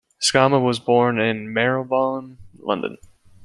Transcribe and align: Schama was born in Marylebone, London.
Schama 0.19 0.59
was 0.59 0.79
born 0.79 1.19
in 1.19 1.53
Marylebone, 1.53 2.39
London. 2.59 2.97